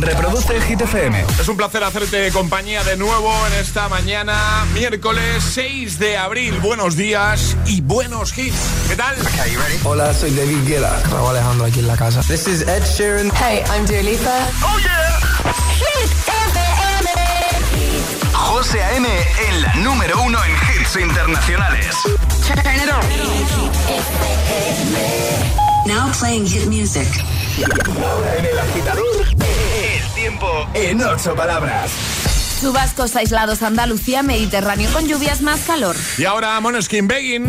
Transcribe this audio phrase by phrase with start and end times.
[0.00, 1.24] Reproduce Hit FM.
[1.40, 6.58] Es un placer hacerte compañía de nuevo en esta mañana, miércoles 6 de abril.
[6.60, 8.56] Buenos días y buenos hits.
[8.88, 9.16] ¿Qué tal?
[9.84, 11.02] Hola, soy David Guetta.
[11.10, 12.20] Raúl Alejandro aquí en la casa.
[12.22, 13.32] This is Ed Sheeran.
[13.34, 14.48] Hey, I'm Dua Lipa.
[14.62, 15.18] ¡Oh, yeah!
[15.74, 17.10] Hit FM.
[18.32, 19.08] José A.M.
[19.48, 21.96] en la número uno en hits internacionales.
[22.46, 23.02] Turn it on.
[25.86, 27.08] Now playing hit music.
[27.58, 29.37] En el agitador, el
[30.28, 31.90] tiempo en ocho palabras.
[32.60, 35.96] Chubascos aislados Andalucía, Mediterráneo con lluvias más calor.
[36.18, 37.48] Y ahora Monoskin Begging.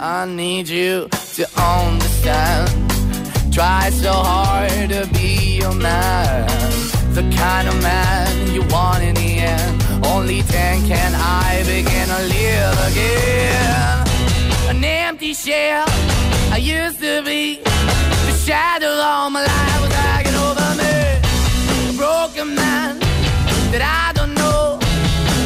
[0.00, 2.70] I need you to understand.
[3.52, 6.46] Try so hard to be your man.
[7.14, 10.06] The kind of man you want in the end.
[10.06, 14.76] Only then can I begin to live again.
[14.76, 15.84] An empty shell
[16.52, 17.56] I used to be.
[17.56, 21.90] The shadow all my life was hanging over me.
[21.90, 23.00] A broken man
[23.72, 24.17] that I.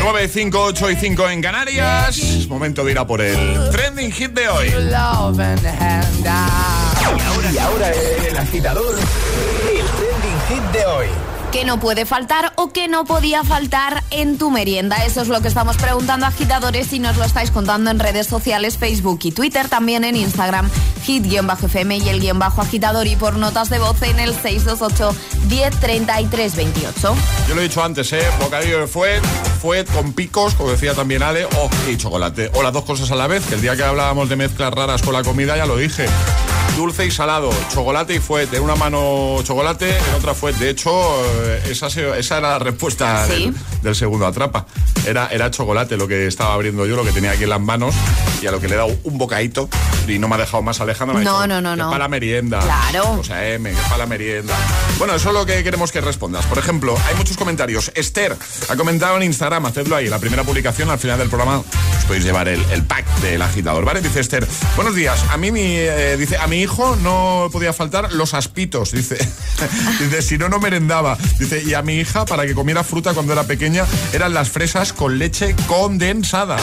[0.00, 2.18] 9, 5, 8 y 5 en Canarias.
[2.18, 4.68] Es momento de ir a por el trending hit de hoy.
[5.64, 7.52] Hand out.
[7.52, 11.06] Y ahora el agitador, el trending hit de hoy.
[11.54, 14.96] ¿Qué no puede faltar o qué no podía faltar en tu merienda?
[15.04, 18.76] Eso es lo que estamos preguntando agitadores y nos lo estáis contando en redes sociales,
[18.76, 20.68] Facebook y Twitter, también en Instagram,
[21.04, 25.14] hit-fm y el guion bajo agitador y por notas de voz en el 628
[25.48, 27.14] 103328.
[27.46, 28.24] Yo lo he dicho antes, ¿eh?
[28.40, 29.22] Bocadillo de fuet,
[29.62, 32.50] fuet con picos, como decía también Ale, oh, y chocolate.
[32.54, 35.02] O las dos cosas a la vez, que el día que hablábamos de mezclas raras
[35.02, 36.06] con la comida ya lo dije.
[36.76, 38.52] Dulce y salado, chocolate y fuet.
[38.52, 40.56] En una mano chocolate, en otra fuet.
[40.56, 40.90] De hecho,
[41.44, 43.32] eh, esa, esa era la respuesta Sí.
[43.44, 44.66] del, del segundo atrapa.
[45.06, 47.94] Era, era chocolate lo que estaba abriendo yo, lo que tenía aquí en las manos.
[48.42, 49.70] y a lo que le he dado un bocadito
[50.06, 51.86] y no me ha dejado más ha No, no, no, "Que no.
[51.88, 52.58] para la merienda.
[52.60, 53.12] Claro.
[53.12, 54.54] O sea, M, para la merienda.
[54.98, 56.44] Bueno, eso es lo que queremos que respondas.
[56.44, 57.90] Por ejemplo, hay muchos comentarios.
[57.94, 58.36] Esther
[58.68, 62.24] ha comentado en Instagram, hacedlo ahí, la primera publicación al final del programa os podéis
[62.24, 64.02] llevar el, el pack del agitador, ¿vale?
[64.02, 65.24] Dice Esther, buenos días.
[65.30, 69.16] A mí mi, eh, dice, a mi hijo no podía faltar los aspitos, dice.
[70.00, 71.16] dice, si no, no merendaba.
[71.38, 74.92] Dice, y a mi hija, para que comiera fruta cuando era pequeña, eran las fresas
[74.92, 76.56] con leche condensada.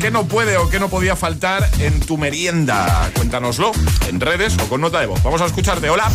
[0.00, 3.10] ¿Qué no puede o qué no podía faltar en tu merienda?
[3.14, 3.72] Cuéntanoslo
[4.08, 5.22] en redes o con nota de voz.
[5.22, 5.88] Vamos a escucharte.
[5.88, 6.10] Hola.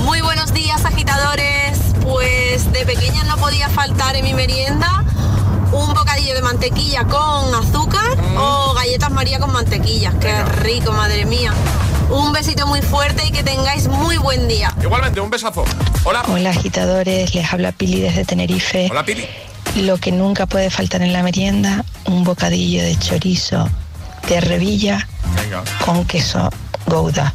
[0.00, 1.78] Muy buenos días, agitadores.
[2.02, 5.04] Pues de pequeña no podía faltar en mi merienda
[5.72, 10.12] un bocadillo de mantequilla con azúcar o galletas María con mantequilla.
[10.20, 11.54] Qué rico, madre mía.
[12.12, 14.70] Un besito muy fuerte y que tengáis muy buen día.
[14.82, 15.64] Igualmente, un besazo.
[16.04, 16.22] Hola.
[16.28, 18.88] Hola agitadores, les habla Pili desde Tenerife.
[18.90, 19.26] Hola, Pili.
[19.76, 23.66] Lo que nunca puede faltar en la merienda, un bocadillo de chorizo
[24.28, 25.64] de revilla Venga.
[25.86, 26.50] con queso
[26.86, 27.32] gouda.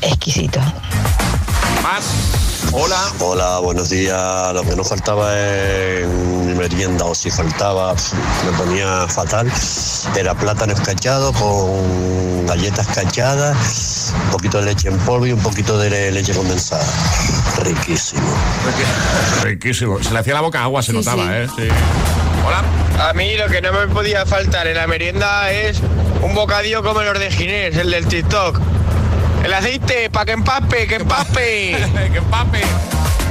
[0.00, 0.58] Exquisito.
[1.84, 2.04] Más.
[2.72, 2.98] Hola.
[3.20, 4.52] Hola, buenos días.
[4.52, 7.94] Lo que no faltaba en mi merienda, o si faltaba,
[8.44, 9.48] me ponía fatal,
[10.16, 15.78] era plátano escachado con galletas cachadas, un poquito de leche en polvo y un poquito
[15.78, 16.84] de leche condensada.
[17.62, 18.22] Riquísimo.
[19.42, 20.02] Riquísimo.
[20.02, 21.30] Se le hacía la boca agua, se Sí, notaba, sí.
[21.32, 21.46] ¿eh?
[21.56, 21.68] Sí.
[22.46, 22.62] Hola.
[23.08, 25.80] A mí lo que no me podía faltar en la merienda es
[26.22, 28.60] un bocadillo como los de Ginés, el del TikTok.
[29.44, 31.76] El aceite, para que empape, que empape.
[32.12, 32.62] que empape.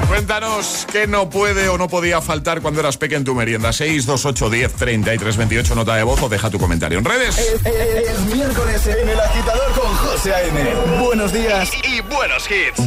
[0.07, 3.71] Cuéntanos qué no puede o no podía faltar cuando eras pequeño en tu merienda.
[3.73, 7.37] 628 10 33 28 nota de voz o deja tu comentario en redes.
[7.37, 10.73] Es, es- es miércoles en el agitador con José A.M.
[11.03, 12.79] Buenos días y, y buenos hits.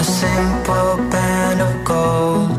[0.00, 2.50] A simple band of gold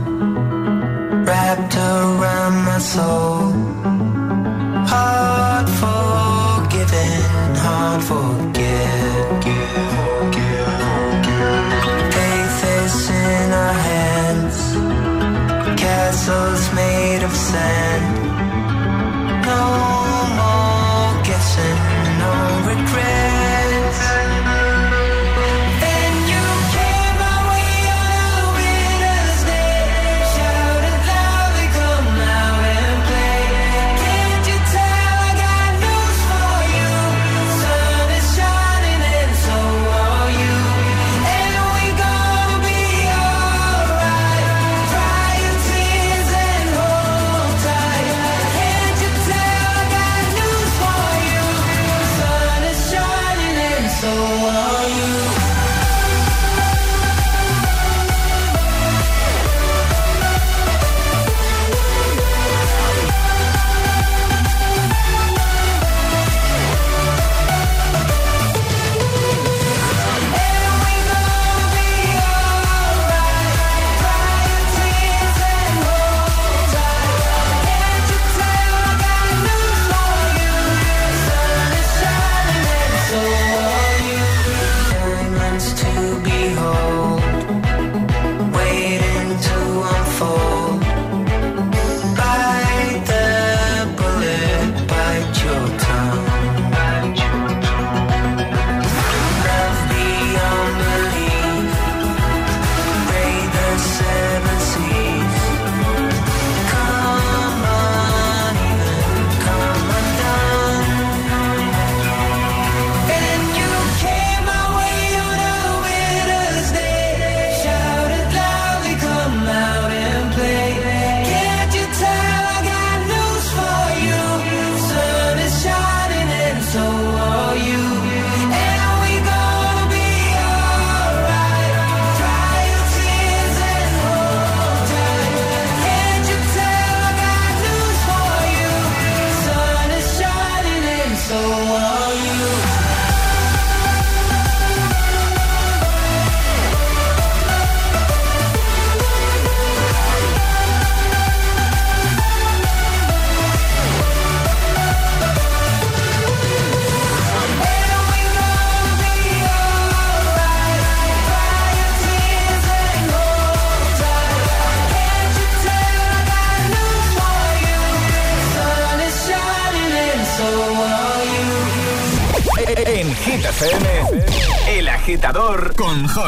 [1.28, 3.45] wrapped around my soul.
[16.28, 16.75] us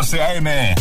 [0.07, 0.37] con José A.M.
[0.37, 0.76] Okay, Coconut Man,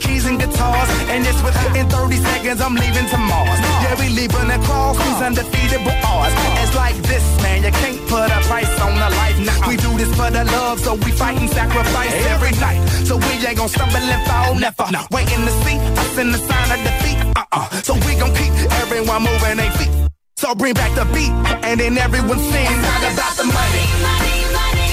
[0.00, 0.88] keys and guitars.
[1.12, 3.60] And it's within 30 seconds, I'm leaving to Mars.
[3.84, 6.34] Yeah, we leaving the cross, who's undefeatable odds.
[6.62, 9.38] It's like this, man, you can't put a price on a life.
[9.46, 12.80] Nah, we do this for the love, so we fight and sacrifice every night.
[13.06, 14.86] So we ain't gonna stumble and fall, never.
[15.10, 17.18] Waiting to see us in the sign of defeat.
[17.36, 17.66] Uh-uh.
[17.86, 18.52] So we gon' keep
[18.82, 19.92] everyone moving their feet.
[20.36, 21.32] So bring back the beat,
[21.68, 23.84] and then everyone sings all about the money.
[24.08, 24.89] Money, money, we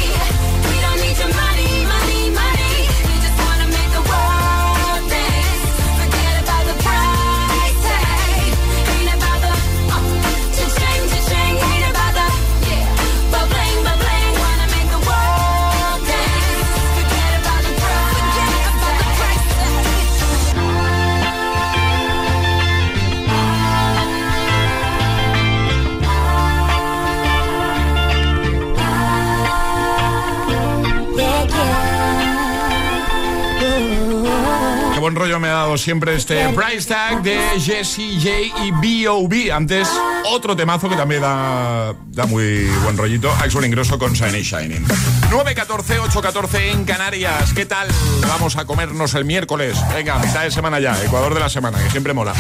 [35.08, 39.54] buen rollo me ha dado siempre este price tag de Jessie J y B.O.B.
[39.54, 39.88] Antes,
[40.26, 43.32] otro temazo que también da, da muy buen rollito.
[43.32, 44.86] Axel Ingrosso con Shiny Shining.
[45.30, 47.54] 9.14, 8.14 en Canarias.
[47.54, 47.88] ¿Qué tal?
[48.28, 49.78] Vamos a comernos el miércoles.
[49.94, 52.34] Venga, mitad de semana ya, Ecuador de la semana, que siempre mola.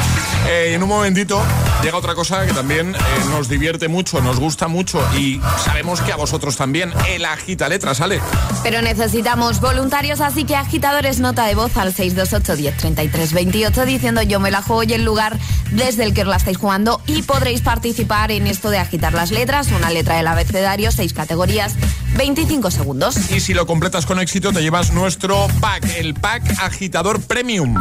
[0.50, 1.42] Eh, en un momentito
[1.82, 6.12] llega otra cosa que también eh, nos divierte mucho, nos gusta mucho y sabemos que
[6.12, 6.92] a vosotros también.
[7.08, 8.20] El agita letra sale.
[8.62, 14.22] Pero necesitamos voluntarios, así que agitadores nota de voz al 628 10 33 28 diciendo
[14.22, 15.38] yo me la juego y el lugar
[15.72, 19.32] desde el que os la estáis jugando y podréis participar en esto de agitar las
[19.32, 21.76] letras, una letra del abecedario, seis categorías,
[22.18, 23.16] 25 segundos.
[23.32, 27.76] Y si lo completas con éxito, te llevas nuestro pack, el pack agitador premium.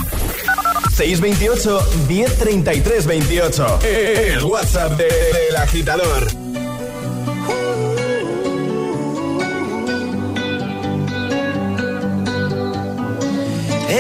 [0.95, 3.78] 628 1033 28.
[3.83, 6.46] El WhatsApp de- del agitador.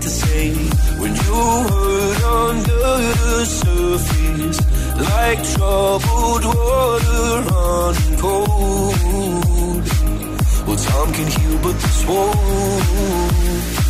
[0.00, 0.52] To say.
[1.00, 1.34] When you
[1.68, 2.86] hurt under
[3.22, 4.58] the surface,
[5.08, 9.84] like troubled water running cold.
[10.66, 13.89] Well, time can heal, but this won't.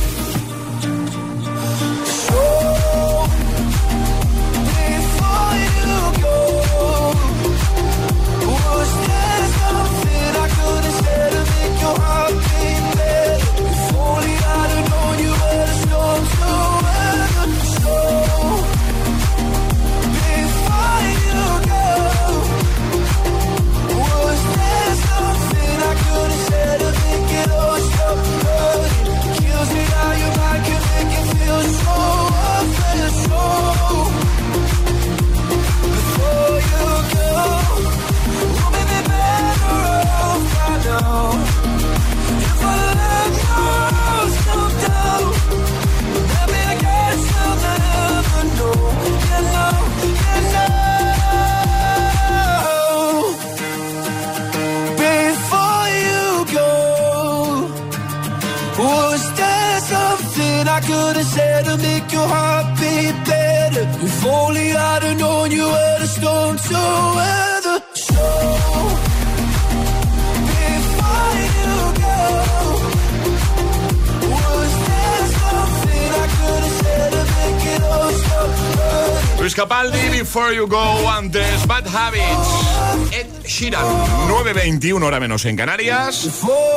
[80.53, 83.13] You Go, antes Bad Habits.
[83.13, 83.85] Ed Sheeran,
[84.27, 86.27] 9.21 hora menos en Canarias.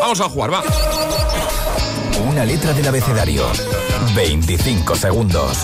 [0.00, 0.62] Vamos a jugar, va.
[2.28, 3.44] Una letra del abecedario.
[4.14, 5.58] 25 segundos.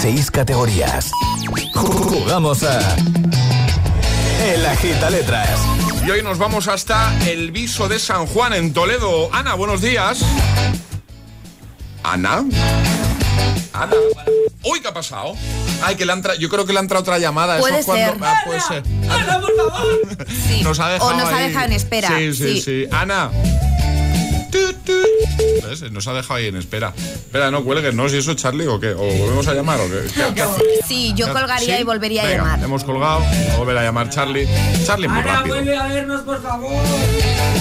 [0.00, 1.10] 6 categorías.
[1.74, 2.96] Jugamos a.
[4.44, 5.60] El agita letras.
[6.04, 9.30] Y hoy nos vamos hasta el viso de San Juan en Toledo.
[9.32, 10.20] Ana, buenos días.
[12.02, 12.44] Ana.
[13.72, 13.92] Ana.
[14.64, 15.34] Uy, ¿qué ha pasado?
[15.86, 17.54] Ay, que le ha entra- yo creo que le ha entrado otra llamada.
[17.56, 18.22] Eso Puede es cuando- ser.
[18.22, 18.82] Ah, puede ser.
[19.10, 20.26] Ana, por favor.
[20.48, 20.62] Sí.
[20.62, 21.48] Nos ha dejado o nos ha ahí.
[21.48, 22.08] dejado en espera.
[22.08, 22.60] Sí, sí, sí.
[22.62, 22.86] sí.
[22.90, 23.30] Ana.
[25.62, 25.90] ¿Ves?
[25.92, 26.92] Nos ha dejado ahí en espera.
[26.96, 28.08] Espera, no cuelgues, ¿no?
[28.08, 28.90] Si eso es Charlie o qué.
[28.92, 30.02] ¿O volvemos a llamar o qué?
[30.14, 30.62] ¿Qué- qué hace?
[30.86, 31.82] Sí, yo colgaría ¿Sí?
[31.82, 32.62] y volvería a llamar.
[32.62, 34.46] Hemos colgado, a volver a llamar Charlie.
[34.84, 35.54] Charlie muy Ana, rápido.
[35.56, 36.72] vuelve a vernos, por favor.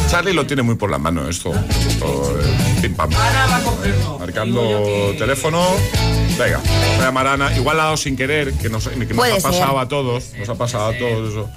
[0.10, 1.52] Charlie lo tiene muy por la mano esto.
[1.88, 3.10] esto eh, pim pam.
[3.14, 4.20] Ana va a cogerlo.
[4.20, 5.68] Marcando teléfono.
[6.38, 7.56] Venga, voy a llamar a Ana.
[7.58, 9.78] Igual la ha dado sin querer, que nos, que nos Puede ha pasado ser.
[9.80, 10.24] a todos.
[10.38, 11.50] Nos ha pasado a todos eso.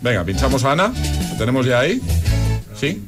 [0.00, 0.92] Venga, pinchamos a Ana.
[1.32, 2.00] ¿Lo tenemos ya ahí?
[2.78, 3.02] ¿Sí?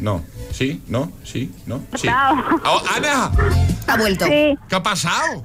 [0.00, 0.22] No.
[0.52, 0.82] ¿Sí?
[0.88, 1.12] ¿No?
[1.24, 1.52] ¿Sí?
[1.66, 1.80] ¿No?
[1.94, 2.08] Sí.
[2.08, 3.30] Oh, ¡Ana!
[3.86, 4.24] Ha vuelto.
[4.26, 5.44] Sí, ¿Qué ha pasado?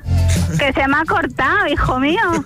[0.59, 2.19] que se me ha cortado, hijo mío.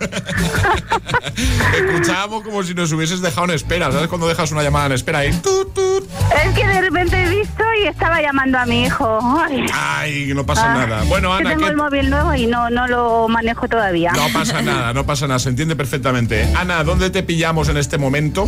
[1.74, 3.90] Escuchábamos como si nos hubieses dejado en espera.
[3.92, 5.32] ¿Sabes cuando dejas una llamada en espera ahí?
[5.32, 6.04] Tut, tut.
[6.44, 9.18] Es que de repente he visto y estaba llamando a mi hijo.
[9.38, 11.02] Ay, Ay, no pasa Ah, nada.
[11.04, 14.12] Bueno, Ana, tengo ¿qué- el móvil nuevo y no, no lo manejo todavía.
[14.12, 16.48] No pasa nada, no pasa nada, se entiende perfectamente.
[16.56, 18.46] Ana, ¿dónde te pillamos en este momento?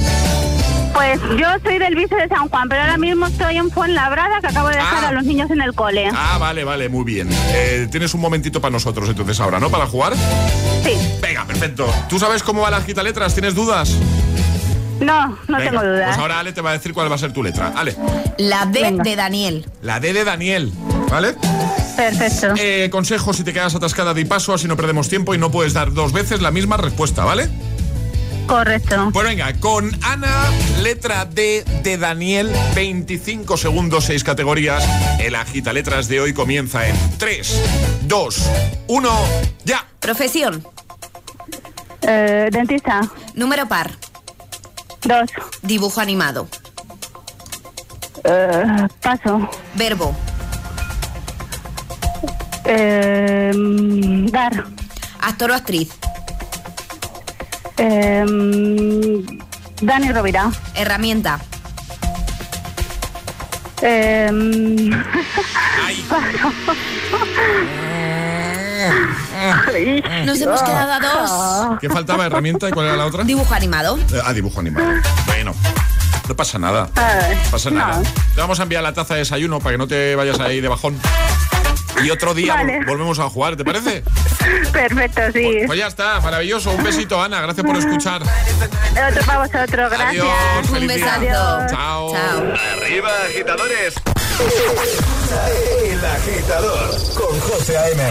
[0.92, 4.46] Pues yo soy del vice de San Juan, pero ahora mismo estoy en Fuenlabrada que
[4.48, 5.08] acabo de dejar Ah.
[5.08, 6.08] a los niños en el cole.
[6.14, 7.28] Ah, vale, vale, muy bien.
[7.54, 9.70] Eh, Tienes un momentito para nosotros entonces ahora, ¿no?
[9.70, 10.14] Para jugar.
[10.84, 10.92] Sí.
[11.20, 11.86] Venga, perfecto.
[12.08, 13.32] ¿Tú sabes cómo va la gita letras?
[13.34, 13.90] ¿Tienes dudas?
[15.00, 16.06] No, no Venga, tengo dudas.
[16.08, 17.72] Pues ahora Ale te va a decir cuál va a ser tu letra.
[17.74, 17.96] Ale,
[18.38, 19.66] La D de Daniel.
[19.82, 20.72] la D de Daniel,
[21.10, 21.34] ¿vale?
[21.96, 22.54] Perfecto.
[22.56, 25.72] Eh, consejo, si te quedas atascada, di paso, así no perdemos tiempo y no puedes
[25.72, 27.48] dar dos veces la misma respuesta, ¿vale?
[28.46, 29.10] Correcto.
[29.12, 30.50] Pues venga, con Ana,
[30.82, 34.84] letra D de Daniel, 25 segundos, 6 categorías.
[35.20, 37.60] El agita letras de hoy comienza en 3,
[38.02, 38.50] 2,
[38.88, 39.10] 1,
[39.64, 39.86] ya.
[40.00, 40.66] Profesión.
[42.02, 43.00] Eh, dentista.
[43.34, 43.90] Número par.
[45.04, 45.30] Dos.
[45.62, 46.48] Dibujo animado.
[48.24, 49.48] Eh, paso.
[49.74, 50.14] Verbo.
[52.64, 53.52] Eh,
[54.30, 54.64] dar.
[55.20, 56.01] Actor o actriz.
[57.78, 59.24] Eh,
[59.80, 60.50] Dani Rovira.
[60.74, 61.40] Herramienta.
[69.74, 71.78] Eh, Nos hemos quedado a dos.
[71.80, 72.26] ¿Qué faltaba?
[72.26, 72.68] ¿Herramienta?
[72.68, 73.24] ¿Y cuál era la otra?
[73.24, 73.98] Dibujo animado.
[74.12, 74.86] Eh, ah, dibujo animado.
[75.26, 75.54] Bueno,
[76.28, 76.88] no pasa nada.
[76.94, 78.02] No pasa nada.
[78.34, 80.68] Te vamos a enviar la taza de desayuno para que no te vayas ahí de
[80.68, 80.98] bajón.
[82.04, 82.80] Y otro día Vale.
[82.80, 84.02] vol- volvemos a jugar, ¿te parece?
[84.72, 85.60] Perfecto, sí.
[85.66, 86.70] Pues ya está, maravilloso.
[86.72, 87.40] Un besito, Ana.
[87.42, 88.22] Gracias por escuchar.
[88.22, 90.24] Otro para vosotros, gracias.
[90.24, 91.14] Adiós, feliz día.
[91.14, 91.70] Adiós.
[91.70, 92.14] Chao.
[92.14, 93.94] Arriba, agitadores.
[95.90, 98.02] El agitador con José A.M.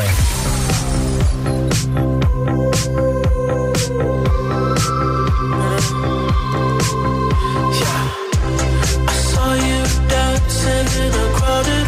[7.83, 11.87] I saw you dancing in a crowded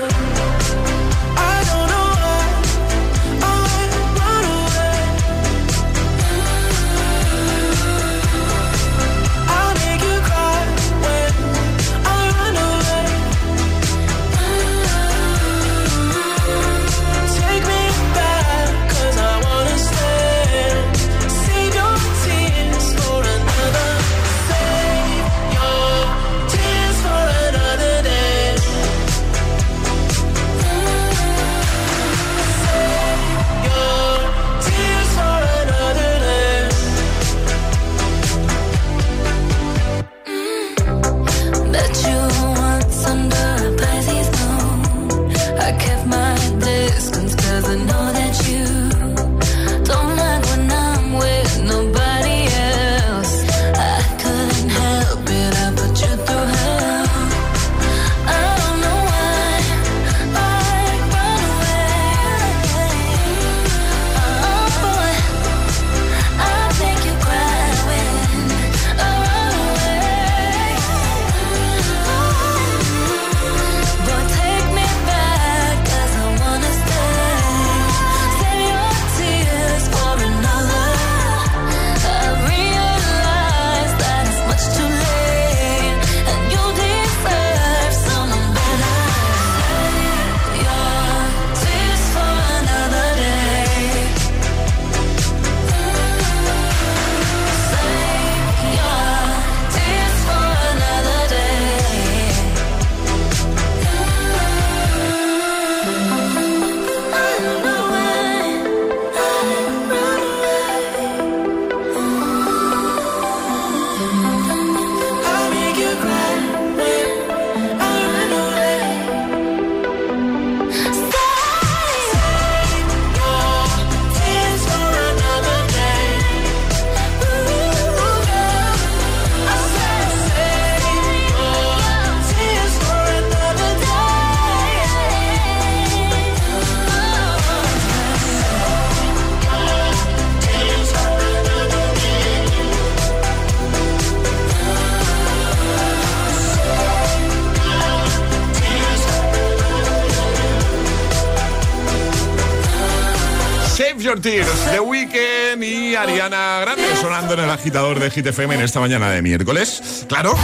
[154.21, 158.79] Tears, The Weeknd y Ariana Grande sonando en el agitador de Hit FM en esta
[158.79, 160.05] mañana de miércoles.
[160.07, 160.37] Claro.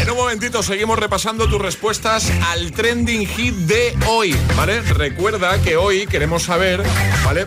[0.00, 4.80] En un momentito seguimos repasando tus respuestas al trending hit de hoy, ¿vale?
[4.82, 6.82] Recuerda que hoy queremos saber,
[7.24, 7.46] ¿vale?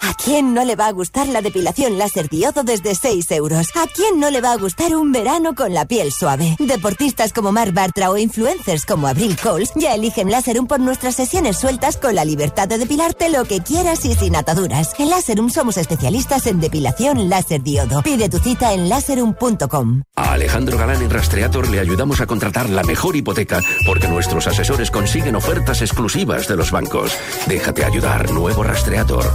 [0.01, 3.67] ¿A quién no le va a gustar la depilación láser diodo desde 6 euros?
[3.75, 6.55] ¿A quién no le va a gustar un verano con la piel suave?
[6.57, 11.57] Deportistas como Marc Bartra o influencers como Abril Coles ya eligen Láserum por nuestras sesiones
[11.57, 14.93] sueltas con la libertad de depilarte lo que quieras y sin ataduras.
[14.97, 18.01] En Láserum somos especialistas en depilación láser diodo.
[18.01, 20.03] Pide tu cita en láserum.com.
[20.15, 24.91] A Alejandro Galán en Rastreator le ayudamos a contratar la mejor hipoteca porque nuestros asesores
[24.91, 27.17] consiguen ofertas exclusivas de los bancos.
[27.47, 29.25] Déjate ayudar, nuevo Rastreator.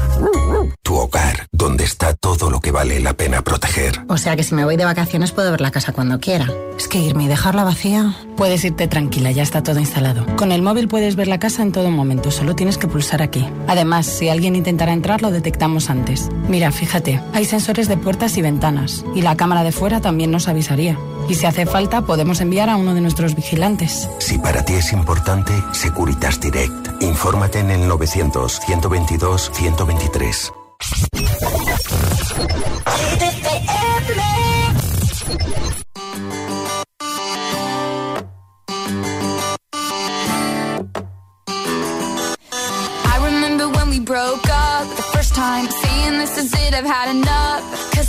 [0.85, 4.05] Tu hogar, donde está todo lo que vale la pena proteger.
[4.07, 6.47] O sea que si me voy de vacaciones puedo ver la casa cuando quiera.
[6.77, 8.15] Es que irme y dejarla vacía.
[8.37, 10.27] Puedes irte tranquila, ya está todo instalado.
[10.37, 13.49] Con el móvil puedes ver la casa en todo momento, solo tienes que pulsar aquí.
[13.67, 16.29] Además, si alguien intentara entrar, lo detectamos antes.
[16.51, 20.49] Mira, fíjate, hay sensores de puertas y ventanas, y la cámara de fuera también nos
[20.49, 20.99] avisaría.
[21.31, 24.07] Y si hace falta, podemos enviar a uno de nuestros vigilantes.
[24.19, 27.03] Si para ti es importante, Securitas Direct.
[27.03, 30.53] Infórmate en el 900 122 123.
[43.07, 47.11] I remember when we broke up the first time, saying this is it, I've had
[47.17, 47.94] enough.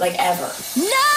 [0.00, 0.50] Like, ever.
[0.76, 1.10] No!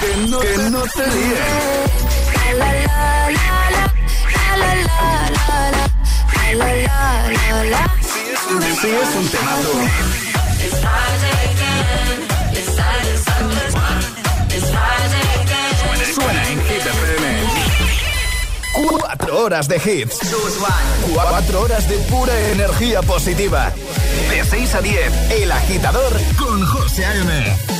[0.00, 1.79] Que no, que no te líen.
[7.50, 9.72] Sí, es un temazo.
[16.14, 17.42] Suena en Hit FM.
[18.88, 20.20] Cuatro horas de hits.
[21.12, 23.72] Cuatro horas de pura energía positiva.
[24.30, 27.79] De 6 a 10, El Agitador con José A.M.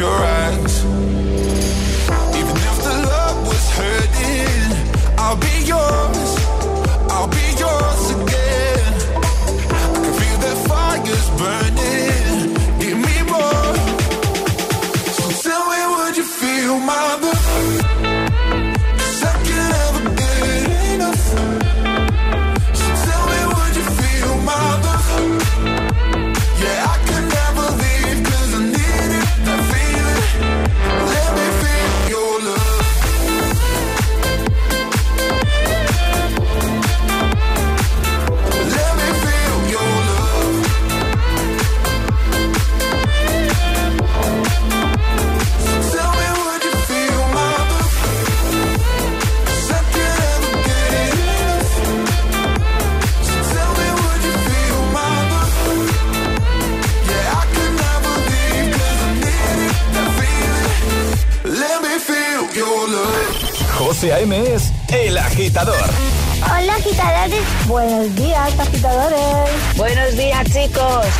[0.00, 0.39] you're right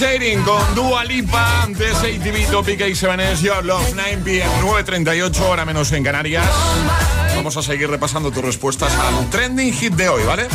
[0.00, 5.92] Levitating con Dua Lipa, antes ATV Topic A7S, Your Love, 9 p.m., 9.38, hora menos
[5.92, 6.48] en Canarias.
[7.36, 10.48] Vamos a seguir repasando tus respuestas al trending hit de hoy, ¿vale?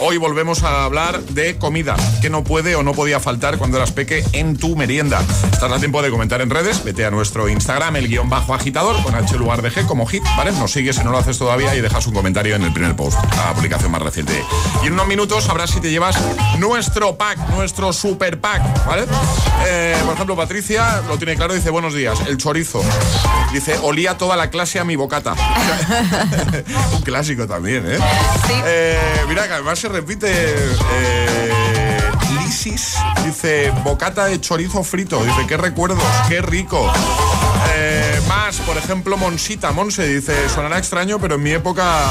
[0.00, 3.92] Hoy volvemos a hablar de comida, que no puede o no podía faltar cuando eras
[3.92, 5.22] peque en tu merienda.
[5.50, 9.02] Estás a tiempo de comentar en redes, vete a nuestro Instagram, el guion bajo agitador,
[9.02, 10.52] con H lugar de G como hit, ¿vale?
[10.52, 13.18] Nos sigues si no lo haces todavía y dejas un comentario en el primer post,
[13.36, 14.44] la publicación más reciente.
[14.82, 16.16] Y en unos minutos sabrás si te llevas
[16.58, 19.06] nuestro pack, nuestro super pack, ¿vale?
[19.66, 22.82] Eh, por ejemplo, Patricia lo tiene claro, dice buenos días, el chorizo.
[23.52, 25.34] Dice, olía toda la clase a mi bocata.
[26.92, 27.98] un clásico también, ¿eh?
[28.66, 30.28] Eh, mira además se repite.
[30.30, 31.67] eh,
[32.48, 35.22] Dice bocata de chorizo frito.
[35.22, 36.90] Dice qué recuerdos, qué rico.
[37.76, 42.06] Eh, más, por ejemplo, Monsita Monse dice sonará extraño, pero en mi época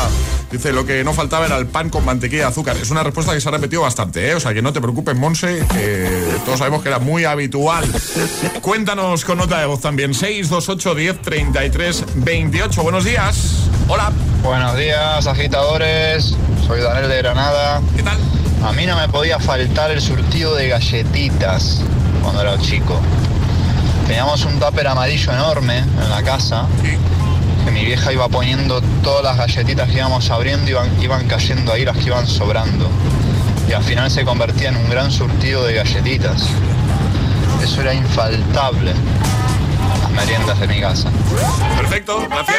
[0.51, 2.77] dice lo que no faltaba era el pan con mantequilla y azúcar.
[2.77, 4.35] Es una respuesta que se ha repetido bastante, ¿eh?
[4.35, 6.07] o sea que no te preocupes, Monse, que
[6.45, 7.83] todos sabemos que era muy habitual.
[8.61, 12.83] Cuéntanos con nota de voz también 628 10 33 28.
[12.83, 13.69] Buenos días.
[13.87, 14.11] Hola.
[14.43, 16.35] Buenos días, agitadores.
[16.67, 17.81] Soy Daniel de Granada.
[17.95, 18.19] ¿Qué tal?
[18.67, 21.79] A mí no me podía faltar el surtido de galletitas
[22.21, 22.99] cuando era chico.
[24.05, 26.65] Teníamos un tupper amarillo enorme en la casa.
[27.63, 31.85] Que mi vieja iba poniendo todas las galletitas que íbamos abriendo, iban, iban cayendo ahí
[31.85, 32.89] las que iban sobrando.
[33.69, 36.49] Y al final se convertía en un gran surtido de galletitas.
[37.63, 38.91] Eso era infaltable.
[40.17, 41.11] Meriendas de mi casa.
[41.77, 42.57] Perfecto, gracias.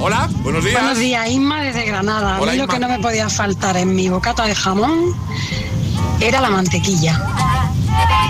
[0.00, 0.80] Hola, buenos días.
[0.80, 2.36] Buenos días, Isma desde Granada.
[2.36, 5.14] A Hola, mí lo que no me podía faltar en mi bocata de jamón
[6.20, 7.20] era la mantequilla.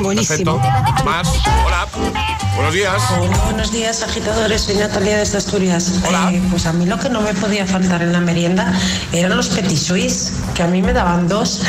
[0.02, 0.60] Buenísimo.
[0.60, 1.04] Perfecto.
[1.04, 1.28] Más.
[1.66, 2.47] Hola.
[2.59, 3.02] Buenos días.
[3.20, 4.62] Hola, buenos días, agitadores.
[4.62, 5.92] Soy Natalia desde Asturias.
[6.32, 8.72] Eh, pues a mí lo que no me podía faltar en la merienda
[9.12, 11.62] eran los petit suisse, que a mí me daban dos.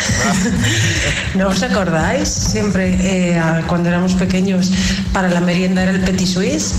[1.35, 2.27] ¿No os acordáis?
[2.27, 4.71] Siempre eh, cuando éramos pequeños
[5.13, 6.73] para la merienda era el petit suisse.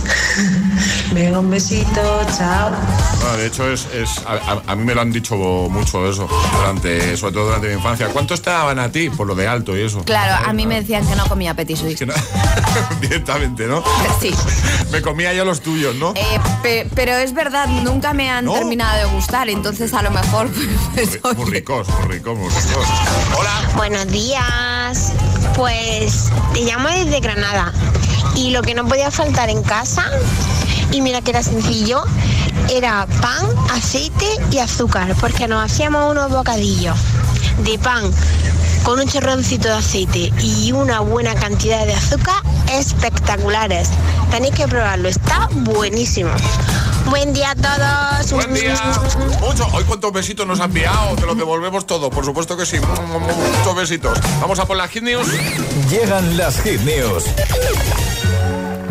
[1.12, 2.00] Venga, un besito,
[2.38, 2.70] chao.
[3.20, 4.22] Bueno, de hecho, es, es-
[4.66, 8.08] a, mí me lo han dicho mucho eso, durante, sobre todo durante mi infancia.
[8.12, 10.04] ¿Cuántos te daban a ti por lo de alto y eso?
[10.04, 11.98] Claro, a mí me decían que no comía petit suisse.
[13.00, 13.82] Directamente, ¿no?
[14.20, 14.32] Sí.
[14.92, 16.12] Me comía yo los tuyos, ¿no?
[16.16, 20.48] Eh, pe- pero es verdad, nunca me han terminado de gustar, entonces a lo mejor
[20.94, 22.86] pues, Muy ricos, muy ricos, muy ricos.
[23.38, 23.62] Hola.
[23.76, 25.12] Buenos días.
[25.54, 27.72] Pues te llamo desde Granada.
[28.34, 30.04] Y lo que no podía faltar en casa,
[30.92, 32.02] y mira que era sencillo,
[32.68, 36.98] era pan, aceite y azúcar, porque nos hacíamos unos bocadillos
[37.64, 38.10] de pan
[38.82, 43.88] con un chorroncito de aceite y una buena cantidad de azúcar espectaculares.
[44.30, 46.30] Tenéis que probarlo, está buenísimo.
[47.06, 48.32] Buen día a todos.
[48.32, 48.74] Buen día.
[49.40, 49.66] Mucho.
[49.72, 52.78] Hoy cuántos besitos nos han enviado, te los devolvemos todos, por supuesto que sí.
[52.78, 54.18] Muchos besitos.
[54.40, 55.26] Vamos a por las hit news.
[55.90, 57.24] Llegan las hit news.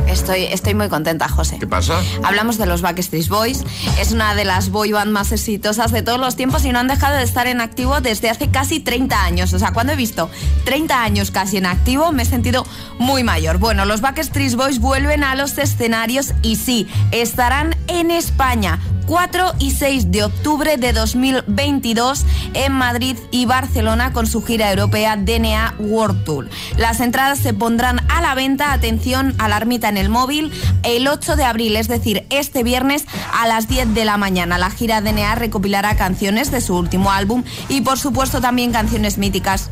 [0.09, 1.57] Estoy, estoy muy contenta, José.
[1.59, 1.99] ¿Qué pasa?
[2.23, 3.63] Hablamos de los Backstreet Boys.
[3.99, 6.87] Es una de las boy band más exitosas de todos los tiempos y no han
[6.87, 9.53] dejado de estar en activo desde hace casi 30 años.
[9.53, 10.29] O sea, cuando he visto
[10.65, 12.65] 30 años casi en activo, me he sentido
[12.97, 13.57] muy mayor.
[13.57, 18.79] Bueno, los Backstreet Boys vuelven a los escenarios y sí, estarán en España.
[19.09, 25.17] 4 y 6 de octubre de 2022 en Madrid y Barcelona con su gira europea
[25.17, 26.47] DNA World Tour.
[26.77, 30.51] Las entradas se pondrán a la venta, atención, alarmita en el móvil,
[30.83, 34.59] el 8 de abril, es decir, este viernes a las 10 de la mañana.
[34.59, 39.71] La gira DNA recopilará canciones de su último álbum y por supuesto también canciones míticas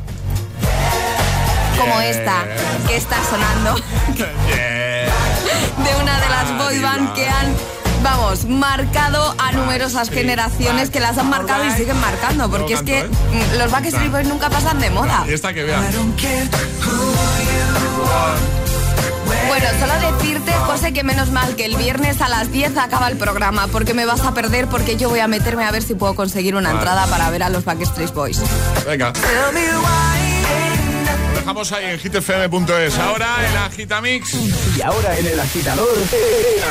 [1.77, 2.43] como esta
[2.87, 3.75] que está sonando
[4.15, 7.76] de una de las boy band que han
[8.07, 13.03] vamos, marcado a numerosas generaciones que las han marcado y siguen marcando, porque es que
[13.03, 15.25] mm, los Backstreet Boys nunca pasan de moda.
[15.27, 15.85] Y esta que vean.
[19.47, 23.17] Bueno, solo decirte, José, que menos mal que el viernes a las 10 acaba el
[23.17, 26.15] programa, porque me vas a perder, porque yo voy a meterme a ver si puedo
[26.15, 26.79] conseguir una Vale.
[26.79, 28.39] entrada para ver a los Backstreet Boys.
[28.85, 29.11] Venga.
[31.47, 32.97] Dejamos ahí en hitfm.es.
[32.99, 34.33] Ahora el Agitamix.
[34.75, 35.87] Y ahora en el agitador,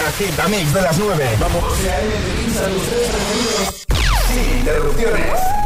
[0.06, 1.36] agitamix de las 9.
[1.40, 1.64] Vamos.
[4.28, 5.65] Sin interrupciones.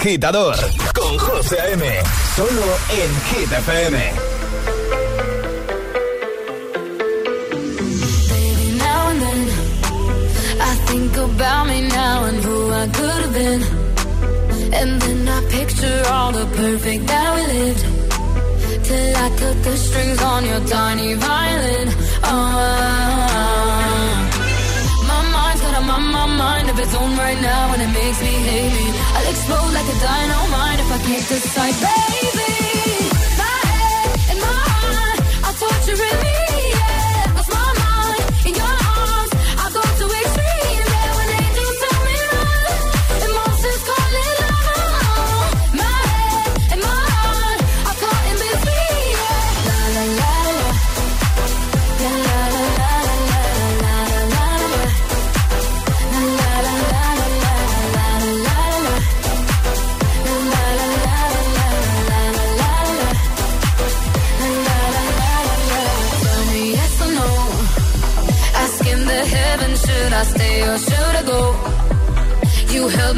[0.00, 0.56] agitador
[0.94, 1.84] con José A.M.
[2.34, 2.68] Solo
[3.00, 3.98] en Hit FM.
[8.30, 9.40] Baby, now and then
[10.58, 13.62] I think about me now and who I could have been.
[14.72, 17.84] And then I picture all the perfect that we lived.
[18.86, 21.88] Till I cut the strings on your tiny violin.
[22.24, 22.60] Oh,
[25.10, 27.69] my mind's got a my, my mind of its own right now,
[29.50, 32.29] explode like a dynamite if I can't decide, baby.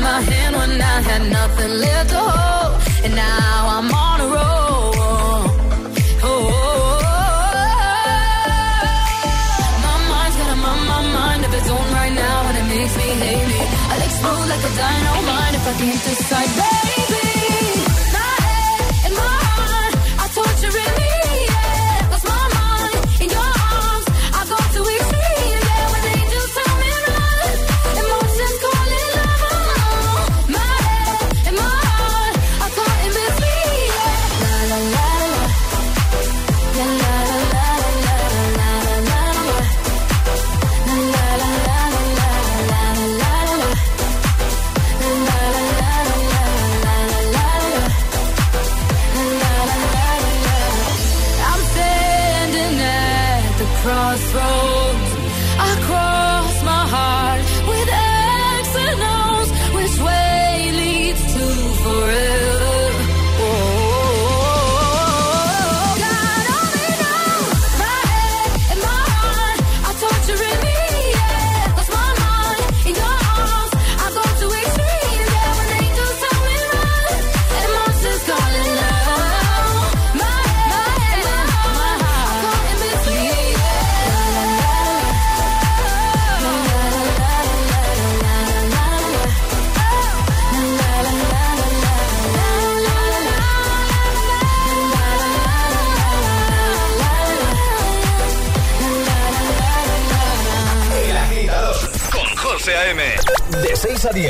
[0.02, 2.41] My hand when I had nothing left to hold,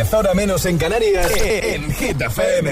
[0.02, 2.70] 10, ahora menos en Canarias, en Hit FM.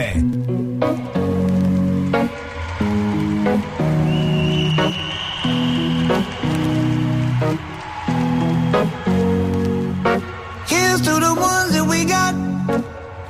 [10.67, 12.35] Here's to the ones that we got.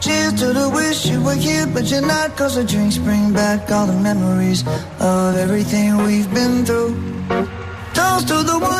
[0.01, 2.34] Cheers to the wish you were here, but you're not.
[2.36, 4.64] Cause the drinks bring back all the memories
[4.98, 6.94] of everything we've been through.
[7.92, 8.80] Toast to the ones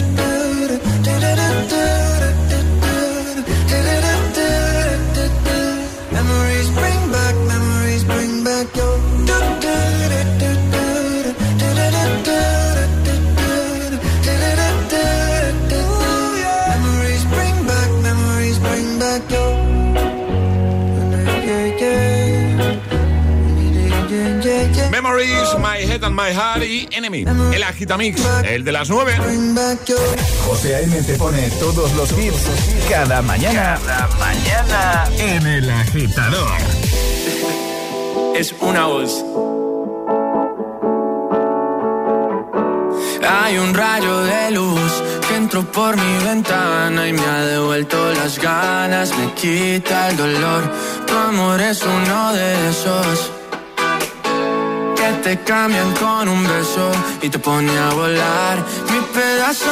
[26.11, 27.25] My Heart y Enemy.
[27.53, 29.13] El Agitamix, el de las 9.
[29.19, 29.99] Bring back your.
[30.45, 31.01] José A.M.
[31.03, 32.47] te pone todos los hits
[32.89, 33.79] cada mañana.
[33.85, 36.51] Cada mañana en El Agitador.
[38.35, 39.23] es una voz.
[43.29, 48.39] Hay un rayo de luz que entró por mi ventana y me ha devuelto las
[48.39, 50.63] ganas, me quita el dolor.
[51.07, 53.31] Tu amor es uno de esos
[55.21, 56.91] te cambian con un beso
[57.21, 58.65] y te pone a volar.
[58.91, 59.71] Mi pedazo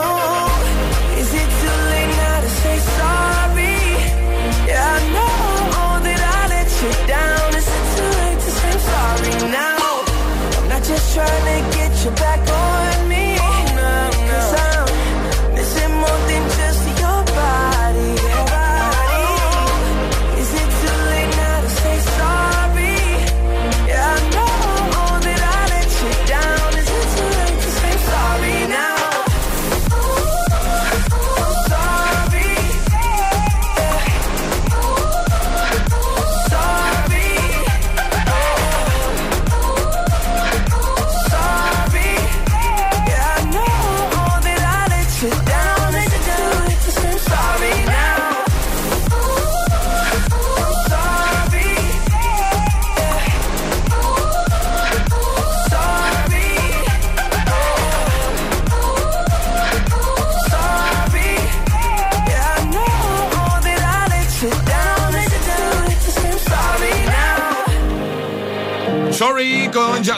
[10.91, 12.50] just trying to get you back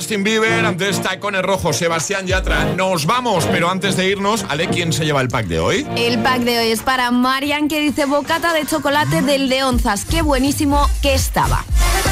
[0.03, 2.65] Justin Bieber, antes Tacones Rojos, Sebastián Yatra.
[2.75, 5.87] Nos vamos, pero antes de irnos, Ale, ¿quién se lleva el pack de hoy?
[5.95, 10.03] El pack de hoy es para Marian que dice bocata de chocolate del de onzas.
[10.03, 11.63] Qué buenísimo que estaba.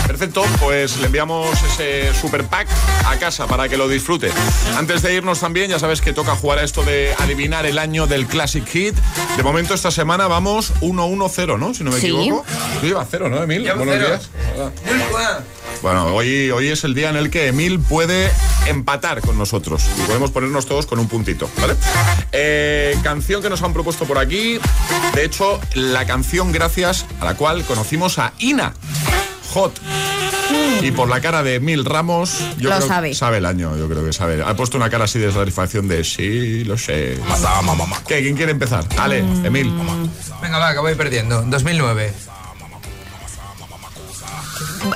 [0.08, 2.70] Perfecto, pues le enviamos ese super pack
[3.08, 4.32] a casa para que lo disfrute.
[4.78, 8.08] Antes de irnos también, ya sabes que toca jugar a esto de adivinar el año
[8.08, 8.96] del Classic Hit.
[9.36, 11.74] De momento esta semana vamos 1-1-0, ¿no?
[11.74, 12.08] Si no me Sí.
[12.08, 12.46] equivoco.
[12.80, 13.70] Tú llevas cero, ¿no, Emil?
[13.76, 14.30] Buenos días.
[15.82, 18.30] Bueno, hoy, hoy es el día en el que Emil puede
[18.68, 21.74] empatar con nosotros y podemos ponernos todos con un puntito, ¿vale?
[22.32, 24.60] Eh, canción que nos han propuesto por aquí.
[25.16, 28.74] De hecho, la canción gracias a la cual conocimos a Ina.
[29.54, 29.74] Hot.
[30.82, 33.10] Y por la cara de Emil Ramos, yo Lo creo sabe.
[33.10, 34.44] que sabe el año, yo creo que sabe.
[34.44, 37.18] Ha puesto una cara así de satisfacción de sí, lo sé.
[38.08, 38.22] ¿Qué?
[38.22, 38.86] ¿Quién quiere empezar?
[38.98, 39.72] Ale, Emil.
[40.42, 41.42] Venga, va, que voy perdiendo.
[41.44, 42.14] 2009.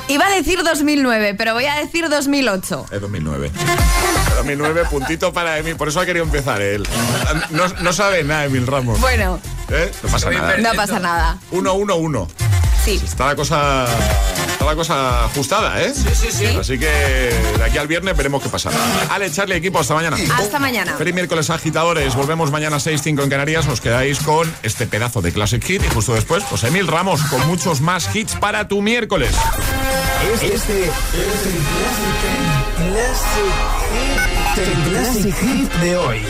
[0.07, 2.85] Iba a decir 2009, pero voy a decir 2008.
[2.91, 3.51] Es 2009.
[4.35, 5.75] 2009, puntito para Emil.
[5.75, 6.87] Por eso ha querido empezar él.
[7.51, 8.99] No, no sabe nada, Emil Ramos.
[8.99, 9.91] Bueno, ¿Eh?
[10.03, 10.57] No pasa nada.
[10.57, 11.37] no pasa nada.
[11.51, 12.27] 1-1-1.
[12.83, 13.01] Sí.
[13.03, 13.85] Está la cosa.
[14.65, 15.93] Está la cosa ajustada, ¿eh?
[15.93, 16.45] Sí, sí, sí.
[16.47, 18.71] Así que de aquí al viernes veremos qué pasa.
[19.11, 20.17] Ale, Charlie, equipo, hasta mañana.
[20.35, 20.95] Hasta mañana.
[20.95, 22.15] Feliz miércoles, agitadores.
[22.15, 23.67] Volvemos mañana a 6-5 en Canarias.
[23.67, 25.83] Os quedáis con este pedazo de Classic Hit.
[25.83, 29.35] Y justo después, pues Emil Ramos con muchos más hits para tu miércoles.
[30.41, 30.63] Este es
[34.57, 36.21] el Classic Hit de hoy.